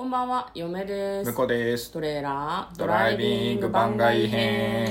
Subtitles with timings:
[0.00, 1.36] こんばんは、嫁です向。
[1.36, 1.92] こうです。
[1.92, 4.88] トレーラードドライビング番外編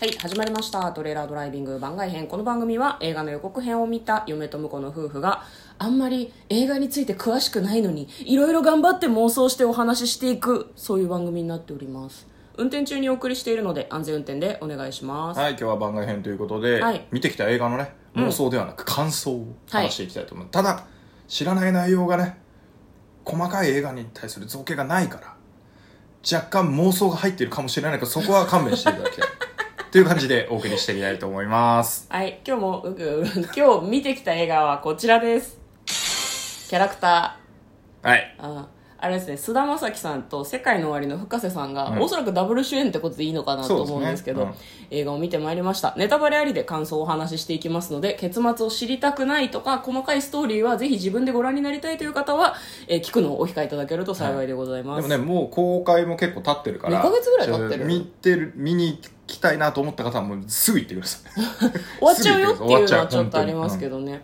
[0.00, 0.90] はい、始まりました。
[0.90, 2.26] トレーラードライビング番外編。
[2.26, 5.44] この番組は映画の予告編を見た嫁と婿の夫婦が
[5.78, 12.26] あんまり映画について詳しくないのにいろいろ頑張って妄想してお話ししていくそういう番組になっております。
[12.56, 15.38] 運転中にお送りしているので安全運転でお願いします。
[15.38, 20.48] はい、今日は番外編ということで、はい見てきた映画のね、妄想ではなく感想を話していきたいと思う。
[20.50, 20.84] ただ、
[21.28, 22.41] 知らない内容がね、
[23.24, 25.36] 細かい映画に対する造形がないから、
[26.30, 29.28] 若干妄想が入っているかもしれないけど、そこは勘弁していただきたい。
[29.90, 32.06] という感じでお送りしていきたいと思います。
[32.08, 35.58] はい、今日も、うぐ今日見てきた映画はこちらです。
[36.70, 38.08] キャラクター。
[38.08, 38.34] はい。
[38.38, 38.68] あ
[39.02, 42.00] あれですね菅田将暉さんと世界の終わりの深瀬さんが、うん。
[42.00, 44.66] おそらくダブル主演ってことでいいのかなと思うんですけどそうですね。
[44.90, 45.92] 映画を見てまいりました。
[45.96, 52.54] ネタバレありで感想をお話ししていきますので結末を知りたくないとか細かいストーリーはぜひ自分でご覧になりたいという方は、
[52.88, 57.84] えー聞くのをお控えいただけると幸いでございます、でもね、もう公開も結構経ってるから、二ヶ月ぐらい経ってる。
[57.84, 61.32] 見てる、見に行きたいなと思った方はもうすぐ行ってください。
[61.98, 64.22] 終わっちゃうよっていうのはちょっとありますけどね、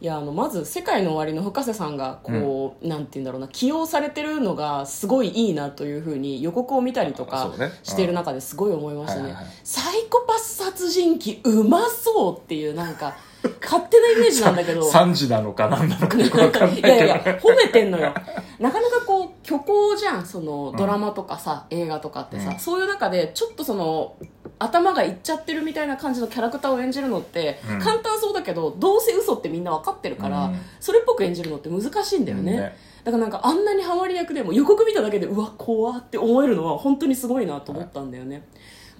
[0.00, 9.52] いやあのまず「世界の終わり」の深瀬さんがこう、なんて言うんだろうな起用されてるのがすごいいいなというふうに予告を見たりとあかしてる中ですごい思いましたね、はいはいはい。
[9.64, 13.16] サイコパス殺人鬼うまそうっていうなんか
[13.62, 14.88] 勝手なイメージなんだけど。
[14.88, 16.82] 3時なのか何なのかよくわかんないい。
[16.82, 18.12] やいや褒めてんのよ。
[18.58, 22.58] なかなかこう虚構じゃんそのドラマとかさ、映画とかってさ、うん。
[22.58, 24.14] そういう中でちょっとその
[24.58, 27.78] 頭がいっちゃってるみたいな感じのキャラクターを演じるのって、うん。
[27.80, 30.60] 簡単そうだけどどうせ嘘ってみんな分かってるから、うん。
[30.80, 38.46] それっぽく演じるのって難しいんだよね,、ねだからなんかあんなにハマり役でも予告見ただけでうわ怖って思えるのは本当にすごいなと思ったんだよね、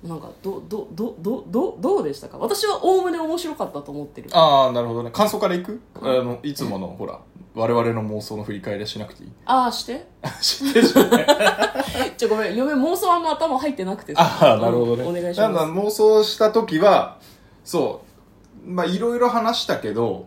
[0.03, 2.39] なんかどどどどどどうでしたか？
[2.39, 4.31] 私はおおむね面白かったと思ってる。
[4.33, 5.11] ああ、なるほどね。
[5.11, 5.81] 感想からいく？
[6.01, 7.21] あの、いつもの、ほら、
[7.59, 9.33] 我々の妄想の振り返りはしなくていい。
[9.45, 10.07] ああして？
[10.41, 11.27] 知ってるじゃんね。
[12.17, 12.57] ちょごめん。
[12.57, 14.23] 嫁妄想あんま頭入ってなくてさ。
[14.23, 15.03] ああ、なるほどね。
[15.03, 15.65] うんお願いします。
[15.65, 17.19] 妄想した時は、
[17.65, 18.03] そ
[18.65, 20.27] う、まあ、いろいろ話したけど、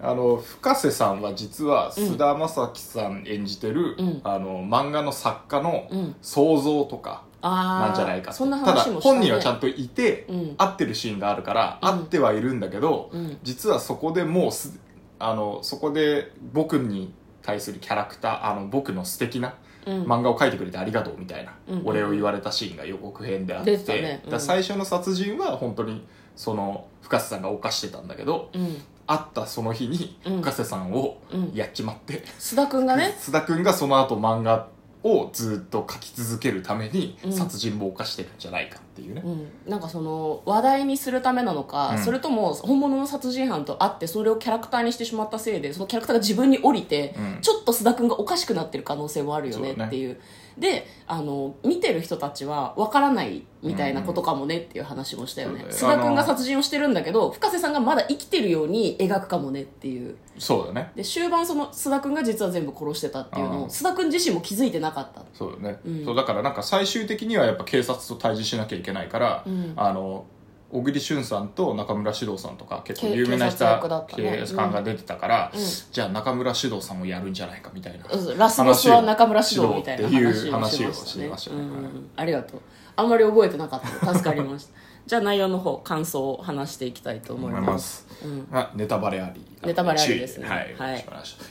[0.00, 4.20] あの、深瀬さんは実は、菅田将暉さん演じてる、うん。
[4.24, 6.16] あの、漫画の作家のうん。
[6.22, 8.38] 想像とか、なんじゃないかって。
[8.38, 10.54] そんなただ本人はちゃんといて、うん。
[10.56, 11.88] 会ってるシーンがあるから、うん。
[11.88, 13.38] 会ってはいるんだけど、うん。
[13.42, 14.78] 実はそこでもうす
[15.24, 17.12] あのそこで僕に
[17.42, 19.54] 対するキャラクターあの僕の素敵な
[19.86, 20.02] うん。
[20.04, 21.82] 漫画を描いてくれてありがとうみたいな、うん。
[21.84, 24.22] お礼を言われたシーンが予告編であってね。
[24.26, 24.40] うん。
[24.40, 26.06] 最初の殺人は本当に
[26.36, 28.76] その深瀬さんが犯してたんだけどうん。
[29.06, 30.36] 会ったその日にうん。
[30.40, 31.52] 深瀬さんをうん。
[31.54, 33.14] やっちまって、須田君がね？
[33.18, 34.68] 須田君がその後漫画
[35.02, 37.32] をずっと描き続けるためにうん。
[37.32, 38.78] 殺人も犯してるんじゃないか。
[38.78, 41.98] っていうね、うん、なんかその話題にするためなのか、うん。
[41.98, 47.40] それとも本物の殺人犯と会ってそれをキャラクターにしてしまったせいでそのキャラクターが自分に降りて、うん。
[47.40, 49.86] ちょっと須田君がおかしくなってる可能性もあるよねそうだね。
[49.88, 50.20] っていう。
[50.58, 60.16] であの見てる人たちは分からないみたいなことかもねっていう話もしたよね、うん須田君が殺人をしてるんだけど深瀬さんがまだ生きてるように描くかもねっていう。
[60.38, 60.90] そうだね。
[60.94, 63.62] で終盤その須田君が実は全部殺してたっていうのうん。
[63.64, 65.22] を須田君自身も気づいてなかった。
[65.32, 66.04] そうだね、うん。
[66.04, 69.72] そうだからなんか最終的にはやっぱ警察と対峙しなきゃいけないから、うん。
[69.76, 70.26] あの
[70.70, 73.58] 小栗旬さんと中村獅童さんとか結構け有名な人
[74.08, 75.60] 警察官が出てたから、うん。
[75.60, 78.38] じゃあ中村獅童さんをやるんじゃないかみたいなうん。
[78.38, 81.62] ラスボスは中村獅童みたいな話をしましたね。
[82.16, 82.60] ありがとう。
[82.96, 84.14] あんまり覚えてなかった。
[84.14, 84.72] 助かりました。
[85.06, 88.06] じゃあ内容の方感想を話していきたいと思いまます。
[88.52, 89.44] あネタバレあり。
[89.62, 90.48] ネタバレありですね。
[90.48, 91.04] はい、はい。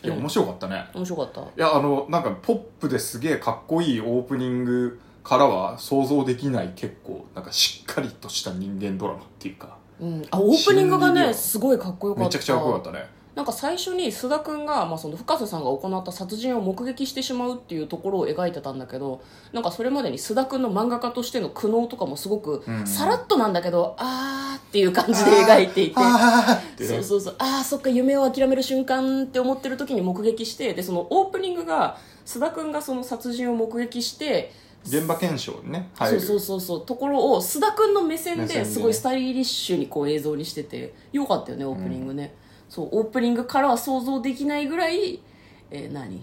[0.04, 1.42] やうん面白かったね、面白かった。
[1.42, 9.78] いやあのなんかポップですげえかっこいいオープニングからは想像できない結構なんかしっかりとした人間ドラマっていうか。
[10.00, 12.28] うん、あオープニングがねすごいかっこよかった。
[12.28, 13.22] めちゃくちゃかっこよかったね。
[13.36, 19.22] なんか最初に須田君が、まあ、その深瀬さんが行った殺人を目撃してしまうっていうところを描いてたんだけど
[19.54, 22.86] なんかそれまでに須田君の漫画家としての苦悩とかもすごくうん。
[22.86, 25.94] さらっとなんだけど、あーっていう感じで描いていて。
[25.98, 27.36] あーそうそうそう。
[27.38, 34.52] ああそっか夢を諦める瞬間って思ってる時に目撃してでそのオープニングが須田君がその殺人を目撃して
[34.84, 36.86] 現場検証にねそうそうそうそう。
[36.86, 38.70] ところを須田君の目線目線で。
[38.70, 42.36] すごいスタイリッシュにこう映像にしててよかったよねオープニングね、
[42.68, 45.22] そうオープニングからは想像できないぐらい、
[45.70, 46.22] えー何？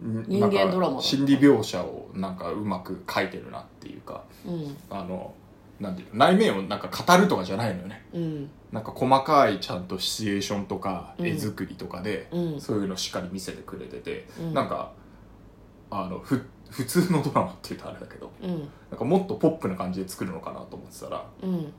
[0.00, 4.76] 人間ドラマだなんか心理描写をなんかうまく書いてるなっていうかうん。
[4.90, 5.34] あの
[5.80, 8.04] なんていうの内面をなんか語るとかじゃないのよね。
[8.12, 8.50] うん。
[8.72, 11.26] なんか細かいちゃんとシチュエーションとかうん。
[11.26, 12.60] 絵作りとかで、うん。
[12.60, 14.54] そういうのしっかり見せてくれてて、うん。
[14.54, 14.92] なんか
[15.90, 18.68] あのふ普通のドラマっていうとあれだけどうん。
[18.90, 21.72] なんかもっとポップな感じで作るのかなと思ってたらうん。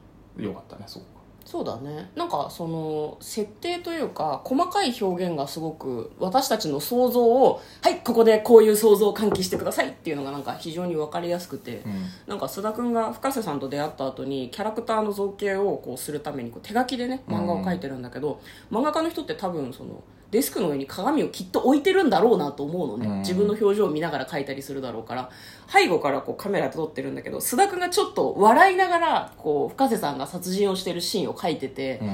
[0.43, 1.05] よかったねそこ
[1.45, 2.11] そうだね。
[2.15, 12.05] なんかその設定というか細かい表現がすごく私たちの想像をはいここでこういう想像を喚起してくださいっていうのがなんか非常に分かりやすくて、うん。
[12.27, 18.39] なんか須田君が深瀬さんと出会った後にキャラクターの造形をこうするためにこう手書きでね漫画を描いてるんだけど、
[18.69, 23.19] 漫画家の人って多分そのデスクの上に鏡をきっと置いてるんだろうなと思うのね、うん。
[23.19, 25.29] 自分の表情を見ながら描いたりするだろうから。
[25.67, 32.05] 背後からこうカメラで撮ってるんだけど須田君がちょっと笑いながらこう深瀬さんが殺人をしてるシーンを描いてて、う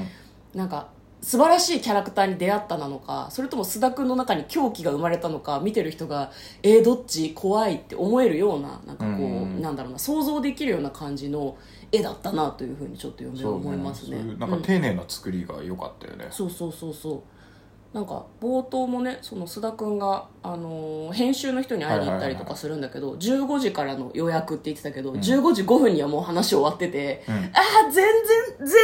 [0.56, 0.58] ん。
[0.58, 0.88] なんか
[1.20, 6.30] 素晴らしいキャラクターに出会ったなのかそれとも須田君の中に狂気が生まれたのか見てる人が
[6.62, 9.60] えー、どっち怖いって思えるようななんかこう、うん。
[9.60, 11.56] なんだろうな想像できるような感じの
[11.92, 14.16] 絵だったなというふうにちょっと読んで思いますね。
[14.18, 17.22] そういうなんか丁寧な作りが良かったよね、そうそうそうそう
[17.96, 27.34] なんか冒頭もねその須田君が、あのー編集の人に会いに行ったりとかするんだけど、15時からの予約って言ってたけど、15時5分にはもう話終わってて、うん。
[27.34, 28.04] ああ全然
[28.58, 28.76] 全然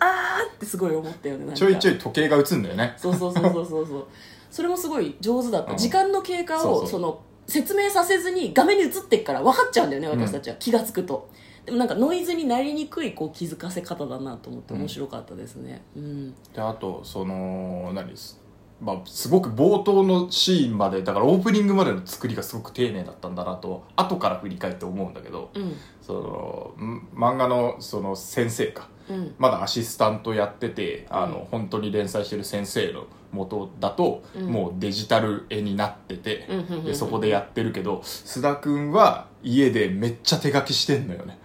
[0.00, 1.56] ああってすごい思ったよねなんか。
[1.56, 2.92] ちょいちょい時計が映んだよね。
[2.98, 4.06] そうそうそうそうそうそう。
[4.50, 5.78] それもすごい上手だった、うん。
[5.78, 6.84] 時間の経過そうそう。
[6.84, 11.30] をその説明させずに画面に映ってっから分かっちゃうんだよね私たちは、気が付くと。
[11.64, 15.82] でもなんかノイズになりにくいこう気づかせ方だなと思って面白かったですね。
[15.96, 16.34] うん。
[16.52, 18.08] であとその何？
[18.08, 18.41] です
[18.82, 25.76] まあ、すごく冒頭のシーンまでだからオープニングまでの作りがすごく丁寧だったんだなと後から振り返って思うんだけど、うん。
[26.00, 28.88] そのん漫画のその先生か。
[29.08, 29.34] うん。
[29.38, 31.44] まだアシスタントやっててあの、うん。
[31.46, 34.46] 本当に連載してる先生の元だと、うん。
[34.46, 36.48] もうデジタル絵になってて、
[36.84, 41.38] でそこでやってるけど須田君は家でめっちゃ手書きしてんのよね。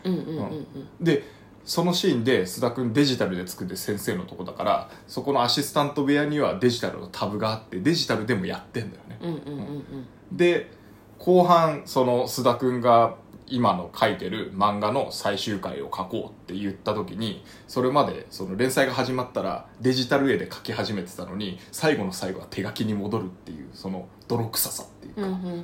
[1.00, 1.37] で
[1.68, 10.08] そのシーンで須田君デジタルで作ってる先生のとこだからそこのアシスタント部屋にはデジタルのタブがあってデジタルでもやってんだよね、うんうんうんうん。
[10.32, 10.72] で
[11.20, 13.16] 後半その須田君が
[13.48, 25.64] 今の書いてる漫画の最終回を書こうって言った時にそれまでその連載が始まったらデジタル絵で書き始めてたのに最後の最後は手書きに戻るっていうその泥臭さっていうか、うんうんうんうん。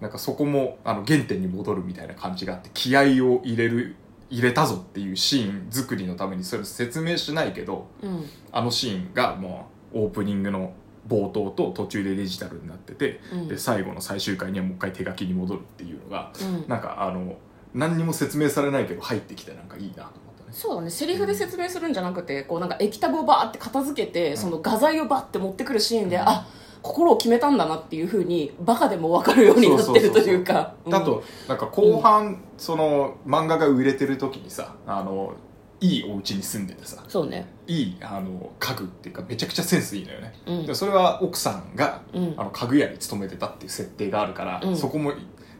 [0.00, 3.96] なんかそこもあの原点に戻るみたいな感じがあって気合を入れる
[4.30, 8.10] 入れたぞっていうシーン作りのためにそれ説明しないけどうん。
[8.10, 10.72] うんあのシーンがもうオープニングの
[11.06, 13.48] 冒頭と途中でデジタルになってて、うん。
[13.48, 16.68] で最後の最終回にはもう一回手書きに戻るっていうのがうん。
[16.68, 17.36] なんかあの
[17.74, 20.52] 何にも説明されないけど入ってきてなんかいいなと思ったね。
[20.52, 20.90] そうだね。
[20.90, 26.22] セリフで説明するんじゃなくてこうなんか液タブをバーって片付けて、その画材をバーって持ってくるシーンで、うん。
[26.22, 26.46] あ
[26.86, 30.74] 心を決めたんだなっていうふうにバカでも分かるようになってるというか。
[30.90, 35.34] あとなんか後半、その漫画が売れてる時にさあの
[35.80, 37.46] いいお家に住んでてさそうね。
[37.66, 40.66] いいあの家具っていうかめちゃくちゃセンスいいのよね、うん。
[40.66, 42.34] でそれは奥さんが、うん。
[42.36, 44.76] あの家具屋に勤めてたっていう設定があるから、うん。
[44.76, 45.12] そこも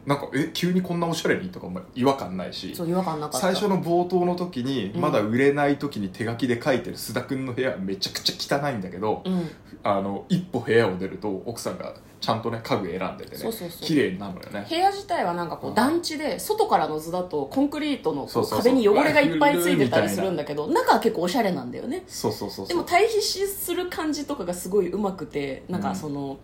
[0.07, 3.47] なんかえ急にこんなおしゃれにとかも違和感ないしそう違和感なかった。
[3.47, 5.01] 最初の冒頭の時に、うん。
[5.01, 9.49] まだ売れない時に手書きで書いてる須田君の部屋はめちゃくちゃ汚いんだけど、うん。
[9.83, 13.81] あの一歩部屋を出ると奥さんがちゃんとね家具選んでてねそうそうそう。
[13.81, 14.65] 綺麗になるのよね。
[14.69, 18.73] 部屋自体はなんかこう団地で外からの図だとコンクリートのこそううそうそう。
[18.73, 22.03] 壁に汚れがいっぱいついてたりするんだけど中は結構おしゃれなんだよね。
[22.07, 22.67] そうそうそうそう。
[22.69, 26.37] でも対比する感じとかがすごいうまくてなんかその、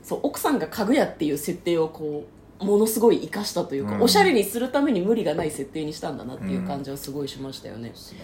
[0.00, 4.02] そう奥さんが家具屋っていう設定をこうものすごい生かしたというか、うん。
[4.02, 8.20] おしゃれにするために無理がない設定にしたんだなっていう感じはすごいしましたよね、ですね。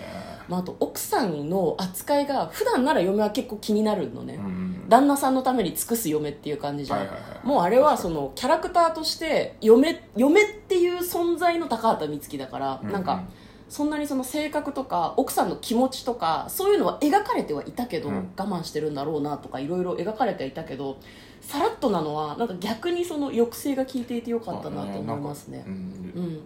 [0.48, 4.88] まあ、あと奥さんの扱いが普段なら嫁は結構気になるのね、うん。
[4.88, 7.46] 旦那さんのために尽くす嫁っていう感じじゃん、はいはいはい。
[7.46, 12.92] もうあれはそのキャラクターとして嫁嫁っていう存在の高畑充希だから、うん。
[12.92, 13.22] なんか
[13.68, 18.32] そんなにその性格とか奥さんの気持ちとかそういうのは描かれてはいたけど、うん。
[18.36, 20.98] 我慢してるんだろうなとかいろいろ描かれてはいたけど
[21.40, 25.64] さらっとなのはなんか逆にその抑制が効いていてよかったなと思いますね。
[25.66, 25.70] う。
[25.70, 25.72] ん。
[25.72, 25.76] う
[26.20, 26.40] ん。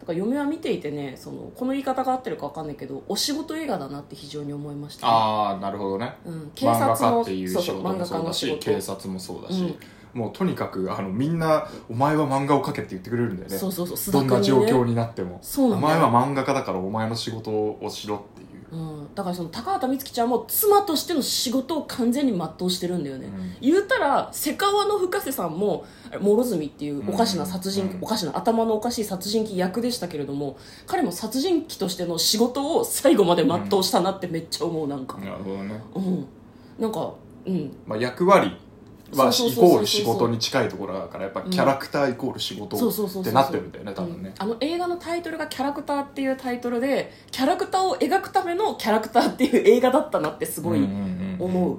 [0.00, 6.14] だから嫁は見ていてねそのこの言い方が合ってるか分かんないけどお仕事映画だなって非常に思いました、ね、ああなるほどね。
[6.24, 10.20] うん、警漫画察の家っていうそうそう漫画仕事もそうだし警察もそうだし、うん。
[10.20, 13.56] もうとにかくあのみんな「お前は漫画を描け」って言ってくれるんだよね。
[13.56, 15.38] そうそうそう須どんな状況になっても。
[15.42, 15.96] そうなんだよ。
[15.96, 18.29] お前は漫画家だからお前の仕事をしろってい
[18.72, 23.56] ううん、だからその高畑充希ちゃんも妻としての仕事を完全に全うしてるんだよね、うん。
[23.60, 25.84] 言うたらセカワの深瀬さんも
[26.20, 35.18] 諸角っていうおかしな殺人、うんおかしな頭のおかしい殺人鬼役でしたけれども彼も殺人鬼としての仕事を最後まで全うしたなってめっちゃ思うなんか。
[35.18, 36.26] なるほどね、うん、
[36.78, 37.12] なんか
[37.46, 37.76] うん。
[37.86, 38.56] まあ、役割
[39.12, 44.34] はイそうそうそうそうコール仕事に近いところだからやっぱキャラクターイコール仕事ってなってるんだよね多分ね。
[44.38, 50.88] あの映画のタイトルが「キャラクター」っていうタイトルでキャラクターを描くためのキャラクターっていう映画だったなってすごい
[51.38, 51.78] 思う、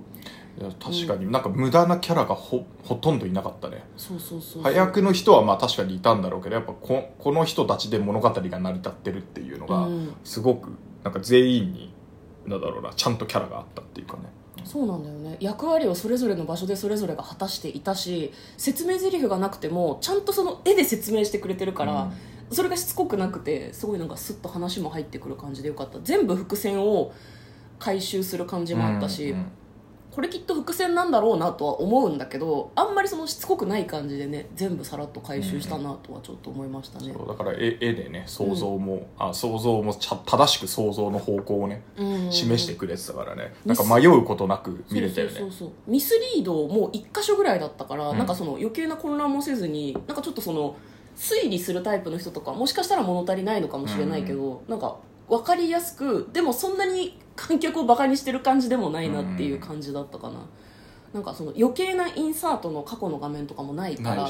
[0.62, 1.32] いや確かに。
[1.32, 3.84] なんか無駄なキャラがほほとんどいなかったね。
[3.98, 4.74] そうそうそうそう。
[4.74, 10.16] 早くの人はまあ確かにいたんだろうけどやっぱここの人たちで物語が成り立ってるっていうのがうん。
[10.24, 10.70] すごく
[11.04, 11.94] なんか全員に
[12.46, 14.24] なんだろうなちゃんとキャラがあったっていうかね
[14.66, 15.38] そうなんだよね。
[15.40, 22.12] 役割をそれぞれの場所でそれぞれが果たしていたし説明台詞がなくてもちゃんとその絵で説明してくれてるから、
[22.52, 26.00] それがしつこくなくてすごいなんかスッと話も入ってくる感じでよかった。
[26.04, 27.14] 全部伏線を
[27.80, 29.52] 回収する感じもあったし、うんうん
[30.12, 42.32] これきっと伏線なんだろうなとは思うんだけどあんまりそのしつこくない感じでね全部さらっと回収したなとはちょっと思いましたね、そうだから絵絵でね想像も、あ想像もちゃ正しく想像の方向をねうん。
[42.32, 45.42] 示してくれてたからね、うんなんか迷うことなく見れたよね。
[45.88, 48.18] ミスリードもう1箇所ぐらいだったから、うん。
[48.18, 50.76] なんかその余計な混乱もせずになんかちょっとその
[51.16, 54.98] 推理するタイプの人とかもしかしたら物足りないのかもしれないけど、なんか
[55.32, 60.46] 分かりやすくでもそんなに観客をバカにしてる感じでもないなっていう感じだったかな、
[61.14, 64.30] なんかその余計なインサートの過去の画面とかもないから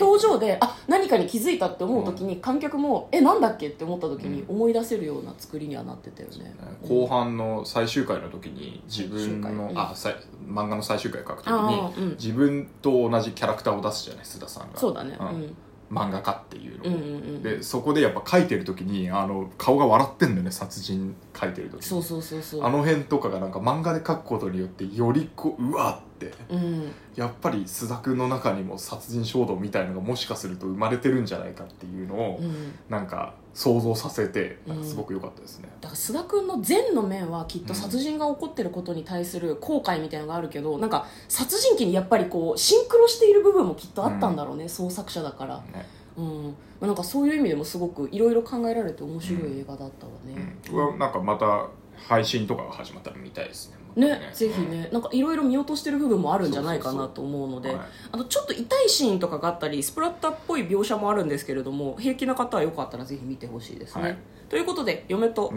[0.00, 6.52] 表情であ何かに気づいたって思う時に観客もえなんだっけって思った時に思い出せるような作りにはなってたよね、
[6.82, 10.16] 後半の最終回の時に自分のあさい
[10.48, 14.78] 漫画の最終回書く時あに自分と同じキャラクターを出すじゃない須田さんが。
[14.78, 15.16] そうだね。
[15.16, 15.18] ん。
[15.20, 15.56] うん
[15.90, 17.42] 漫画家っていうのを、うんうんうん。
[17.42, 21.82] でそこでやっぱ書いてる時にあの顔が笑ってんだよね殺人書いてる時に。
[21.82, 22.64] そうそうそうそう。
[22.64, 26.09] あの辺とかがなんか漫画で書くことによってよりこううわって
[26.50, 26.92] うん。
[27.16, 32.74] やっぱり須田君の中にも殺人衝動みたいのがもしかすると生まれてるんじゃないかっていうのを、うん。
[32.88, 45.84] なんか想像させてなんかすごく良かったですね、だから須田君の善の面はきっと殺人が起こってることに対する後悔みたいなのがあるけどなんか殺人鬼にやっぱりこうシンクロしている部分もきっとあったんだろうね、創作者だから、ね。
[46.16, 46.44] うん。
[46.44, 51.66] まあなんかそういう意味でもすごくいろいろ考えられて面白い映画だったわね、うん、なんかまた
[52.08, 57.78] 配信とかが始まったら見たいですねねぜひねなんかいろいろ見落としてる部分もあるんじゃないかなと思うのではい。
[58.12, 64.18] あとちょっと痛いシーンとかがあったりスプラッターっぽい描写もあるんですけれども平気な方はよかったらぜひ見てほしいですね、はい。
[64.48, 65.52] ということで嫁と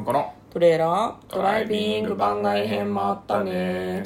[0.51, 4.03] トレーラードライビング番外編もあったね